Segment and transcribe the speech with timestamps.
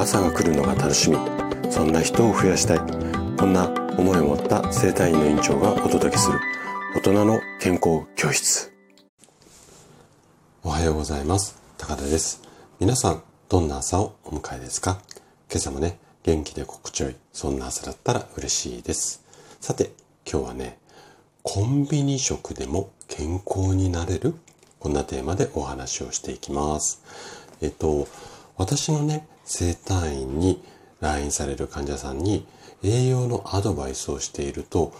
[0.00, 1.18] 朝が来るのが楽しみ。
[1.70, 2.78] そんな人を増やしたい。
[3.36, 3.68] こんな
[3.98, 6.40] 思いを持った生体院の院長がお届けする。
[6.96, 8.72] 大人の健康教室。
[10.64, 11.60] おはようございます。
[11.76, 12.40] 高田です。
[12.78, 15.02] 皆さんどんな朝をお迎えですか？
[15.50, 19.22] 今朝もね元気で心地よいそんな朝だったら嬉しいです。
[19.60, 19.90] さて
[20.26, 20.78] 今日はね
[21.42, 24.34] コンビニ食でも健康になれる？
[24.78, 27.02] こんなテーマでお話をしていきます。
[27.60, 28.08] えっと
[28.56, 30.62] 私のね生体院に
[31.00, 32.46] 来院される患者さんに
[32.84, 34.92] 栄養のアドバイスをしていると、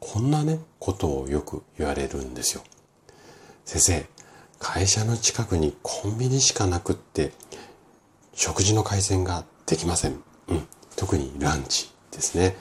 [0.00, 2.62] こんなね、ことをよく言われるんですよ。
[3.66, 4.06] 先生、
[4.58, 7.32] 会社の近くにコンビニしかなくって、
[8.32, 10.22] 食事の改善ができません。
[10.48, 10.66] うん。
[10.96, 12.56] 特にランチですね。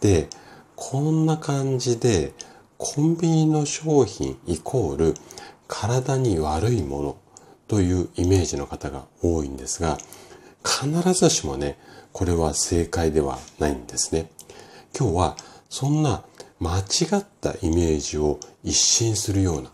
[0.00, 0.28] で、
[0.74, 2.32] こんな感じで、
[2.76, 5.14] コンビニの商品イコール
[5.68, 7.16] 体に悪いもの
[7.68, 9.98] というイメージの方が多いんですが、
[10.64, 11.78] 必ずしもね、
[12.12, 14.30] これは正解ではないんですね。
[14.96, 15.36] 今日は
[15.68, 16.22] そんな
[16.60, 16.82] 間違
[17.16, 19.70] ったイメージを一新するような、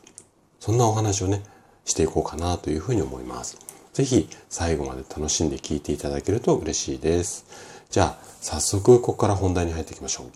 [0.61, 1.42] そんなお話をね、
[1.84, 3.58] していこうかなというふうに思います。
[3.92, 7.45] ぜひ最後まで楽しんで聞いていただけると嬉しいです。
[7.91, 10.27] じゃあ、早速ここから本題に入っていきましょう。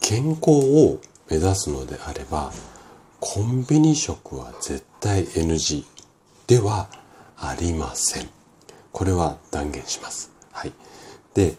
[0.00, 2.52] 健康を目指すのであれば、
[3.20, 5.84] コンビニ食は絶対 NG
[6.46, 6.88] では
[7.36, 8.28] ありません。
[8.94, 10.30] これは断言します。
[10.52, 10.72] はい。
[11.34, 11.56] で、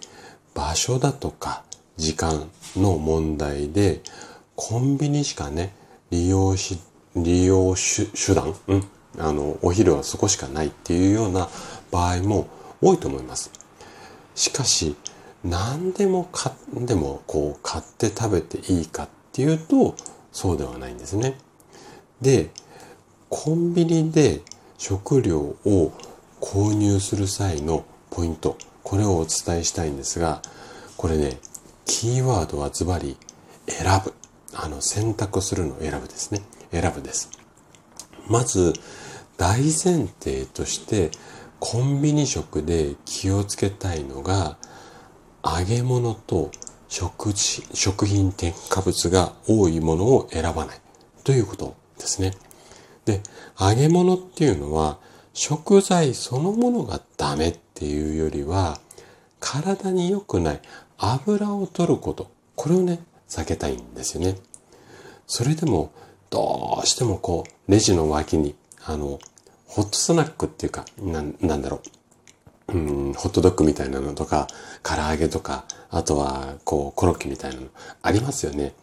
[0.54, 1.64] 場所だとか
[1.98, 4.02] 時間の問題で、
[4.56, 5.76] コンビニしかね、
[6.12, 6.80] 利用し、
[7.14, 8.88] 利用手段、うん、
[9.20, 11.50] あの、お昼はそこしかないっていうような
[11.92, 12.48] 場合も
[12.82, 13.52] 多いと思います。
[14.34, 14.96] しかし、
[15.44, 19.96] 何でも買でもこう買って食べていいかっていうと、
[20.32, 21.38] そうではないんですね。
[22.22, 22.50] で、
[23.28, 24.40] コンビニで
[24.78, 25.92] 食料を
[26.42, 30.42] 購入する際のポイント、これをお伝えしたいんですが、
[30.98, 31.40] これね、
[31.86, 33.18] キーワードはズバリ
[33.68, 34.14] 選ぶ。
[34.54, 36.42] あの、選択するのを選ぶですね。
[36.72, 37.30] 選ぶです。
[38.28, 38.74] まず、
[39.38, 41.12] 大前提として、
[41.60, 44.58] コンビニ食で気をつけたいのが、
[45.44, 46.52] 揚げ物と
[46.88, 50.82] 食食品添加物が多いものを選ばない
[51.24, 52.34] ということですね。
[53.06, 53.22] で、
[53.60, 54.98] 揚げ物っていうのは
[55.36, 58.80] 食材そのものがダメっていうよりは、
[59.42, 60.62] 体に良くない
[60.98, 64.38] 油を取ること、これをね、避けたいんですよね。
[65.28, 65.92] それでも、
[66.30, 69.20] どうしてもこう、レジの脇に、あの、
[69.68, 71.82] ホットスナックっていうか、ななんだろ
[72.70, 72.74] う。
[72.74, 74.48] うん、ホットドッグみたいなのとか、
[74.84, 77.68] 唐揚げとか、あとは、こう、コロッケみたいなの、
[78.02, 78.74] ありますよね。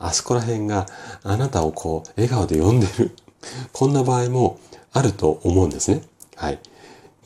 [0.00, 0.88] あそこら辺が
[1.22, 3.14] あなたをこう、笑顔で呼んでる。
[3.72, 4.58] こんな場合も
[4.92, 6.02] あると思うんですね。
[6.36, 6.58] はい。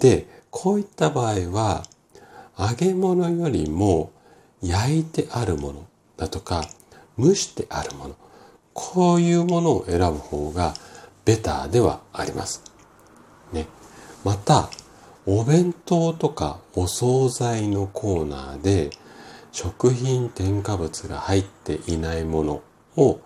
[0.01, 1.85] で、こういった場合は、
[2.59, 4.11] 揚げ物よりも
[4.63, 6.65] 焼いてあるものだとか、
[7.19, 8.17] 蒸してあるもの、
[8.73, 10.75] こういうものを選ぶ方が
[11.25, 12.63] ベターではあります。
[13.53, 13.67] ね。
[14.25, 14.71] また、
[15.27, 18.91] お弁当とかお惣菜のコーナーで
[19.51, 22.63] 食品添加物が入っていないもの
[22.97, 23.19] を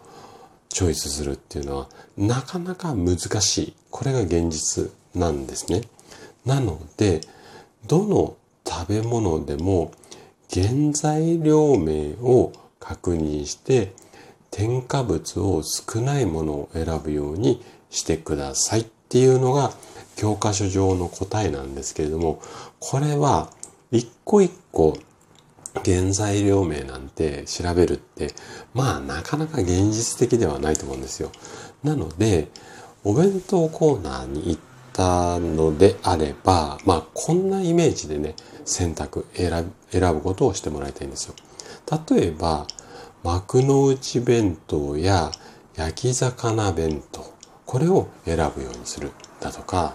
[0.70, 3.74] チョイスするっていうのはなかなか難しい。
[3.90, 5.82] これが現実なんですね。
[6.46, 7.20] なので、
[7.86, 8.36] どの
[8.66, 9.92] 食べ物でも
[10.52, 13.92] 原材料名を確認して
[14.50, 19.72] 添加物を少ないものを選ぶようにしてくださいっていうのが
[20.16, 22.40] 教科書上の答えなんですけれども、
[22.78, 23.50] これは
[23.90, 24.96] 一個一個
[25.84, 28.34] 原材料名なんて調べるって、
[28.74, 31.30] まあなかなか現実的ではないと思うんですよ。
[31.82, 32.48] なので、
[33.04, 34.60] お弁当コーナーに行っ
[34.92, 41.34] たのであれば、まあこんなイメージでね、選択、選ぶことをしてもらいたいんですよ。
[42.08, 42.66] 例えば、
[43.22, 45.30] 幕の内弁当や
[45.76, 47.32] 焼き魚弁当、
[47.64, 49.94] これを選ぶようにするだとか、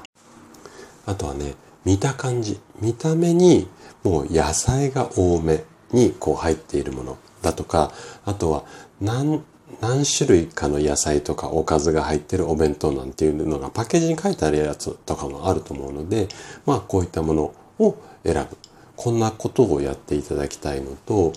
[1.05, 1.55] あとはね、
[1.85, 3.67] 見た感じ、見た目に
[4.03, 7.91] もう野菜が多めにこう入っているものだとか、
[8.25, 8.65] あとは
[8.99, 9.43] 何、
[9.81, 16.27] 何種類かの野菜とかおかずが入ってるお弁当なんていうのがパッケージに書いてあるやつとかもあると思うので、
[16.65, 18.57] まあこういったものを選ぶ。
[18.95, 21.33] こんなことをやっていただきたいのと、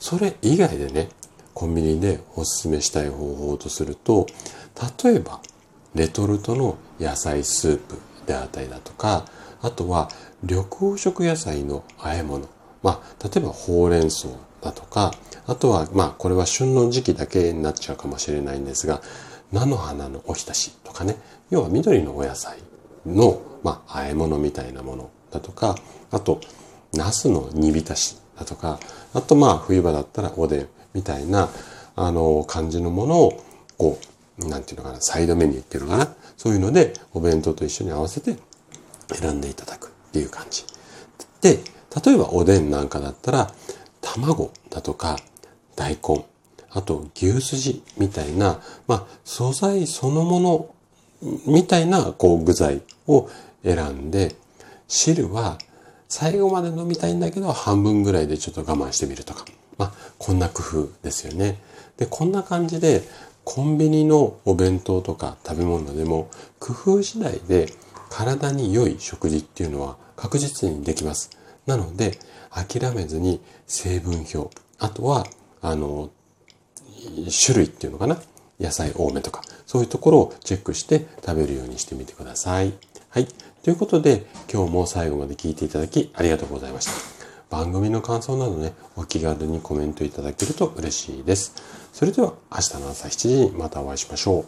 [0.00, 1.10] それ以外でね、
[1.54, 4.26] コンビニでおすすめしたい方法とすると、
[5.04, 5.40] 例えば、
[5.94, 9.26] レトルトの野菜スープであったりだとか、
[9.62, 10.10] あとは
[10.42, 12.48] 緑黄色野菜の和え物。
[12.82, 14.28] まあ、例えばほうれん草
[14.60, 15.12] だとか、
[15.46, 19.00] あとは、まあ、これは旬の時期だけになっちゃうかもしれないんですが、
[19.52, 21.16] 菜の花のおひたしとかね、
[21.50, 22.58] 要は緑のお野菜
[23.06, 25.76] の、まあ、和え物みたいなものだとか、
[26.10, 26.40] あと、
[26.92, 28.80] ナスの煮浸しだとか、
[29.14, 31.48] あとまあ冬場だったらおでんみたいな、
[31.94, 33.42] あの、感じのものを、
[33.78, 33.98] こ
[34.40, 36.08] う、なんていうのかな、サイドメニューっていうのかな。
[36.36, 38.36] そういうので、お弁当と一緒に合わせて
[39.14, 40.64] 選んでいただくっていう感じ。
[41.40, 41.60] で、
[42.04, 43.54] 例えばおでんなんかだったら、
[44.00, 45.18] 卵だとか、
[45.76, 46.24] 大根、
[46.70, 50.74] あと牛すじみたいな、まあ、素材そのもの
[51.46, 53.28] みたいなこう具材を
[53.62, 54.34] 選んで、
[54.88, 55.58] 汁は
[56.08, 59.44] 最後まで飲みたいんだけど半分ぐらいでちょっと我慢してみるとか。
[59.78, 61.58] まあ、こんな工夫ですよね。
[61.96, 63.02] で、こんな感じで
[63.44, 67.72] コンビニのお弁当とか食べ物でも工夫次第で
[68.12, 71.30] 体に良い食事っていうのは確実にできます。
[71.66, 72.18] なので
[72.50, 75.24] 諦めずに成分表、あとは
[75.62, 76.10] あの
[77.44, 78.18] 種類っていうのかな？
[78.60, 82.74] 野菜多めとか、そういうところをチェックして食べるようにしてみてください。
[83.08, 83.26] はい。
[83.62, 86.92] ということで、今日も最後まで聞いていただきありがとうございました。
[87.56, 91.54] 番組の感想などね、お気軽にコメントいただけると嬉しいです。
[91.92, 94.44] それでは明日の朝7時にまたお会いしましょう。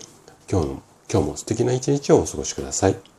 [0.50, 3.13] 今日の、今日も素敵な一日をお過ごしください。